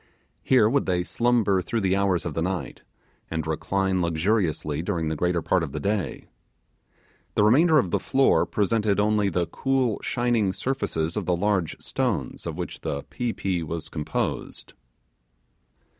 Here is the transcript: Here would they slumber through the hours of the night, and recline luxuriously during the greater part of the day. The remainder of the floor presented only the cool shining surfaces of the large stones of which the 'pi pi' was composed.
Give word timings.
Here 0.41 0.67
would 0.67 0.87
they 0.87 1.03
slumber 1.03 1.61
through 1.61 1.81
the 1.81 1.95
hours 1.95 2.25
of 2.25 2.33
the 2.33 2.41
night, 2.41 2.81
and 3.29 3.45
recline 3.45 4.01
luxuriously 4.01 4.81
during 4.81 5.09
the 5.09 5.15
greater 5.15 5.43
part 5.43 5.61
of 5.61 5.73
the 5.73 5.79
day. 5.79 6.25
The 7.35 7.43
remainder 7.43 7.77
of 7.77 7.91
the 7.91 7.99
floor 7.99 8.47
presented 8.47 8.99
only 8.99 9.29
the 9.29 9.45
cool 9.45 9.99
shining 10.01 10.53
surfaces 10.53 11.15
of 11.15 11.27
the 11.27 11.35
large 11.35 11.79
stones 11.79 12.47
of 12.47 12.57
which 12.57 12.81
the 12.81 13.03
'pi 13.03 13.31
pi' 13.33 13.61
was 13.61 13.89
composed. 13.89 14.73